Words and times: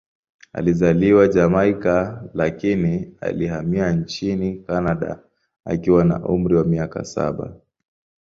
Alizaliwa 0.53 1.27
Jamaika, 1.27 2.23
lakini 2.33 3.15
alihamia 3.21 3.91
nchini 3.91 4.55
Kanada 4.59 5.19
akiwa 5.65 6.05
na 6.05 6.25
umri 6.25 6.55
wa 6.55 6.63
miaka 6.63 7.05
saba. 7.05 7.55